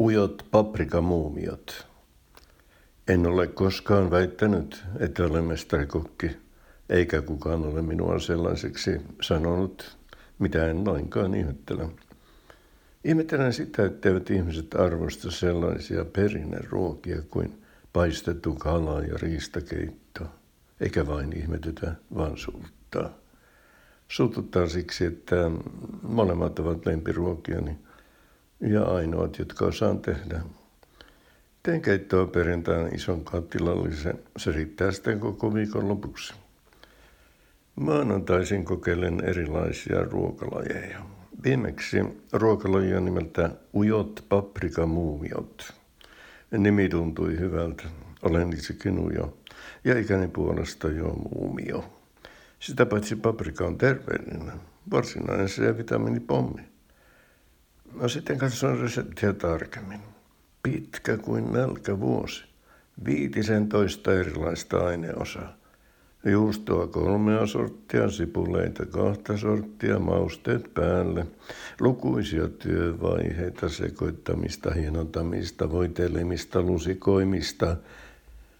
Ujot 0.00 0.46
paprikamuumiot. 0.50 1.86
En 3.08 3.26
ole 3.26 3.46
koskaan 3.46 4.10
väittänyt, 4.10 4.84
että 4.98 5.24
olen 5.24 5.44
mestarikokki, 5.44 6.30
eikä 6.88 7.22
kukaan 7.22 7.64
ole 7.64 7.82
minua 7.82 8.18
sellaiseksi 8.18 9.00
sanonut, 9.22 9.96
mitä 10.38 10.66
en 10.70 10.86
lainkaan 10.86 11.34
ihmettele. 11.34 11.88
Ihmettelen 13.04 13.52
sitä, 13.52 13.84
etteivät 13.86 14.30
ihmiset 14.30 14.74
arvosta 14.74 15.30
sellaisia 15.30 16.04
perinneruokia 16.04 17.22
kuin 17.30 17.62
paistettu 17.92 18.54
kala 18.54 19.00
ja 19.00 19.14
riistakeitto, 19.22 20.24
eikä 20.80 21.06
vain 21.06 21.32
ihmetytä, 21.36 21.94
vaan 22.14 22.36
suuttaa. 22.36 23.10
Suututtaa 24.08 24.68
siksi, 24.68 25.04
että 25.04 25.50
molemmat 26.02 26.58
ovat 26.58 26.86
lempiruokiani 26.86 27.85
ja 28.60 28.82
ainoat, 28.82 29.38
jotka 29.38 29.64
osaan 29.64 29.98
tehdä. 29.98 30.40
Teen 31.62 31.82
keittoa 31.82 32.26
perjantaina 32.26 32.88
ison 32.94 33.24
kattilallisen. 33.24 34.18
Se 34.36 34.52
riittää 34.52 34.92
sitten 34.92 35.20
koko 35.20 35.54
viikon 35.54 35.88
lopuksi. 35.88 36.34
Maanantaisin 37.76 38.64
kokeilen 38.64 39.24
erilaisia 39.24 40.04
ruokalajeja. 40.04 40.98
Viimeksi 41.44 41.96
ruokalajia 42.32 43.00
nimeltä 43.00 43.50
ujot 43.74 44.24
paprikamuumiot. 44.28 45.74
Nimi 46.50 46.88
tuntui 46.88 47.38
hyvältä. 47.38 47.84
Olen 48.22 48.52
itsekin 48.52 48.98
ujo. 48.98 49.36
Ja 49.84 49.98
ikäni 49.98 50.28
puolesta 50.28 50.88
jo 50.88 51.08
muumio. 51.08 51.84
Sitä 52.60 52.86
paitsi 52.86 53.16
paprika 53.16 53.66
on 53.66 53.78
terveellinen. 53.78 54.60
Varsinainen 54.90 55.46
C-vitamiinipommi. 55.46 56.75
No 58.00 58.08
sitten 58.08 58.38
katson 58.38 58.78
reseptiä 58.78 59.32
tarkemmin. 59.32 60.00
Pitkä 60.62 61.16
kuin 61.16 61.52
nälkävuosi. 61.52 62.44
Viitisen 63.04 63.68
toista 63.68 64.12
erilaista 64.12 64.86
aineosaa. 64.86 65.56
Juustoa 66.24 66.86
kolmea 66.86 67.46
sorttia, 67.46 68.10
sipuleita 68.10 68.86
kahta 68.86 69.36
sorttia, 69.36 69.98
mausteet 69.98 70.74
päälle, 70.74 71.26
lukuisia 71.80 72.48
työvaiheita, 72.48 73.68
sekoittamista, 73.68 74.74
hienontamista, 74.74 75.70
voitelemista, 75.70 76.62
lusikoimista, 76.62 77.76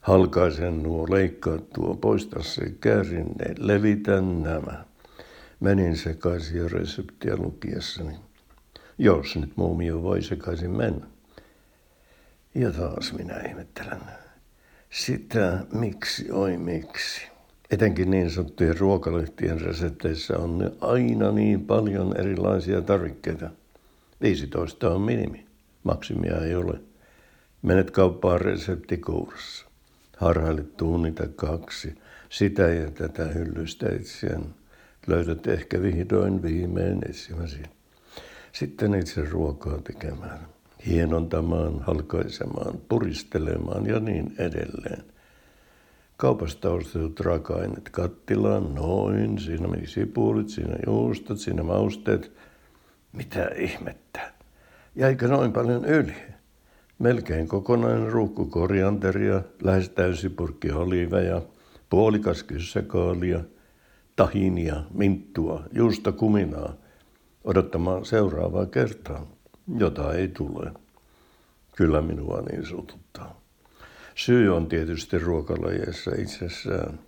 halkaisen 0.00 0.82
nuo, 0.82 1.06
leikkaa 1.10 1.58
tuo, 1.58 1.94
poista 1.94 2.42
se 2.42 2.74
käärinne, 2.80 3.54
levitä 3.58 4.20
nämä. 4.20 4.84
Menin 5.60 5.96
sekaisin 5.96 6.70
reseptiä 6.70 7.36
lukiessani. 7.36 8.14
Jos 8.98 9.36
nyt 9.36 9.56
muumio 9.56 10.02
voi 10.02 10.22
sekaisin 10.22 10.70
mennä. 10.70 11.06
Ja 12.54 12.72
taas 12.72 13.12
minä 13.12 13.40
ihmettelen. 13.40 14.00
Sitä 14.90 15.64
miksi, 15.72 16.30
oi 16.30 16.56
miksi. 16.56 17.28
Etenkin 17.70 18.10
niin 18.10 18.30
sanottujen 18.30 18.78
ruokalehtien 18.78 19.60
resepteissä 19.60 20.38
on 20.38 20.76
aina 20.80 21.32
niin 21.32 21.66
paljon 21.66 22.20
erilaisia 22.20 22.82
tarvikkeita. 22.82 23.50
15 24.22 24.90
on 24.90 25.00
minimi. 25.00 25.46
Maksimia 25.84 26.38
ei 26.44 26.54
ole. 26.54 26.80
Menet 27.62 27.90
kauppaan 27.90 28.40
reseptikourassa. 28.40 29.66
Harhailet 30.16 30.76
tunnita 30.76 31.28
kaksi. 31.36 31.94
Sitä 32.28 32.62
ja 32.62 32.90
tätä 32.90 33.24
hyllystä 33.24 33.88
etsien. 33.88 34.44
Löydät 35.06 35.46
ehkä 35.46 35.82
vihdoin 35.82 36.42
viimein 36.42 36.98
etsimäsi. 37.08 37.62
Sitten 38.54 38.94
itse 38.94 39.24
ruokaa 39.24 39.78
tekemään, 39.80 40.38
hienontamaan, 40.86 41.80
halkaisemaan, 41.80 42.78
puristelemaan 42.88 43.86
ja 43.86 44.00
niin 44.00 44.34
edelleen. 44.38 45.04
Kaupasta 46.16 46.70
ostetut 46.70 47.20
raaka-aineet 47.20 47.88
kattilaan, 47.90 48.74
noin, 48.74 49.38
siinä 49.38 49.68
meni 49.68 49.86
sipulit, 49.86 50.48
siinä 50.48 50.76
juustot, 50.86 51.38
siinä 51.38 51.62
mausteet. 51.62 52.32
Mitä 53.12 53.50
ihmettä? 53.56 54.32
Jäikö 54.96 55.28
noin 55.28 55.52
paljon 55.52 55.84
yli? 55.84 56.14
Melkein 56.98 57.48
kokonainen 57.48 58.12
ruukku 58.12 58.46
korianteria, 58.46 59.42
lähes 59.62 59.88
täysi 59.88 60.28
purkki 60.28 60.70
oliveja, 60.70 61.42
puolikas 61.90 62.42
kyssäkaalia, 62.42 63.40
tahinia, 64.16 64.82
minttua, 64.92 65.64
juusta 65.72 66.12
kuminaa– 66.12 66.74
odottamaan 67.44 68.04
seuraavaa 68.04 68.66
kertaa, 68.66 69.26
jota 69.78 70.14
ei 70.14 70.28
tule. 70.28 70.72
Kyllä 71.76 72.02
minua 72.02 72.42
niin 72.50 72.66
suututtaa. 72.66 73.40
Syy 74.14 74.56
on 74.56 74.66
tietysti 74.66 75.18
ruokalajeissa 75.18 76.10
itsessään. 76.18 76.98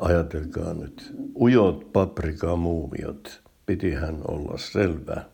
Ajatelkaa 0.00 0.74
nyt, 0.74 1.14
ujot 1.34 1.92
paprikamuumiot, 1.92 3.42
pitihän 3.66 4.18
olla 4.28 4.58
selvää, 4.58 5.24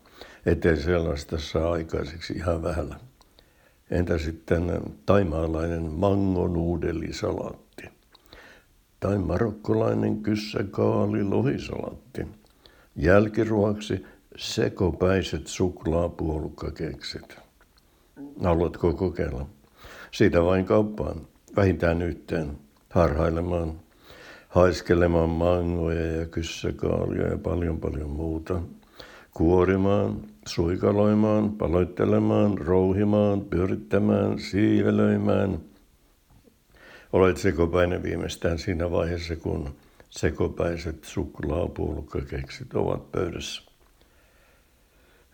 ettei 0.45 0.77
sellaista 0.77 1.37
saa 1.39 1.71
aikaiseksi 1.71 2.33
ihan 2.33 2.63
vähällä. 2.63 2.95
Entä 3.91 4.17
sitten 4.17 4.81
taimaalainen 5.05 5.91
mangonuudelisalaatti? 5.91 7.83
Tai 8.99 9.17
marokkolainen 9.17 10.21
kyssäkaali 10.21 11.23
lohisalaatti? 11.23 12.27
Jälkiruoksi 12.95 14.05
sekopäiset 14.37 15.47
suklaapuolukkakeksit. 15.47 17.37
Haluatko 18.43 18.93
kokeilla? 18.93 19.45
Siitä 20.11 20.43
vain 20.43 20.65
kauppaan, 20.65 21.21
vähintään 21.55 22.01
yhteen, 22.01 22.57
harhailemaan, 22.89 23.79
haiskelemaan 24.49 25.29
mangoja 25.29 26.05
ja 26.05 26.25
kyssäkaalia 26.25 27.27
ja 27.27 27.37
paljon 27.37 27.79
paljon 27.79 28.09
muuta. 28.09 28.61
Kuorimaan, 29.33 30.21
suikaloimaan, 30.47 31.51
paloittelemaan, 31.51 32.57
rouhimaan, 32.57 33.41
pyörittämään, 33.41 34.39
siivelöimään. 34.39 35.59
Olet 37.13 37.37
sekopäinen 37.37 38.03
viimeistään 38.03 38.59
siinä 38.59 38.91
vaiheessa, 38.91 39.35
kun 39.35 39.75
sekopäiset 40.09 41.03
suklaapuolukkakeksit 41.03 42.73
ovat 42.73 43.11
pöydässä. 43.11 43.72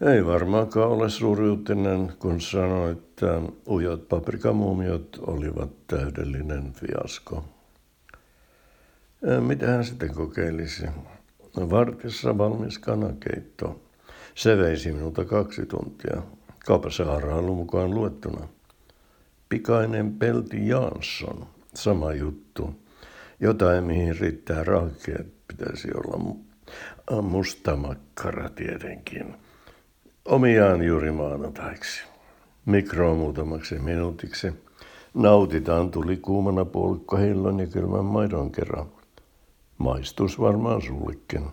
Ei 0.01 0.25
varmaankaan 0.25 0.89
ole 0.89 1.09
suuri 1.09 1.49
uutinen, 1.49 2.13
kun 2.19 2.41
sanoin, 2.41 2.91
että 2.91 3.41
ujot 3.67 4.07
paprikamuumiot 4.09 5.19
olivat 5.27 5.87
täydellinen 5.87 6.73
fiasko. 6.73 7.45
Mitä 9.39 9.67
hän 9.67 9.85
sitten 9.85 10.13
kokeilisi? 10.13 10.85
Vartissa 11.55 12.37
valmis 12.37 12.79
kanakeitto. 12.79 13.81
Se 14.35 14.57
veisi 14.57 14.91
minulta 14.91 15.25
kaksi 15.25 15.65
tuntia. 15.65 16.21
Kaupassa 16.65 17.05
harhailu 17.05 17.55
mukaan 17.55 17.91
luettuna. 17.91 18.47
Pikainen 19.49 20.13
Pelti 20.13 20.67
Jansson. 20.67 21.47
Sama 21.73 22.13
juttu. 22.13 22.75
Jotain, 23.39 23.83
mihin 23.83 24.19
riittää 24.19 24.63
rahkeet, 24.63 25.33
pitäisi 25.47 25.87
olla 25.93 26.35
mustamakkara 27.21 28.49
tietenkin. 28.49 29.35
Omiaan 30.29 30.83
juuri 30.83 31.11
maanantaiksi. 31.11 32.03
Mikroon 32.65 33.17
muutamaksi 33.17 33.79
minuutiksi. 33.79 34.53
Nautitaan 35.13 35.91
tuli 35.91 36.17
kuumana 36.17 36.65
puolikkohillon 36.65 37.59
ja 37.59 37.67
kylmän 37.67 38.05
maidon 38.05 38.51
kerran. 38.51 38.85
Maistus 39.77 40.39
varmaan 40.39 40.81
sullekin. 40.81 41.45